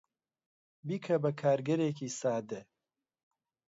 بیکە 0.87 1.15
بە 1.23 1.31
کارگەرێکی 1.41 2.09
سادە. 2.19 2.61